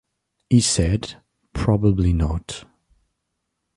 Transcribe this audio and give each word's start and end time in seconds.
He 0.49 0.61
said: 0.61 1.21
Probably 1.53 2.11
not. 2.11 2.65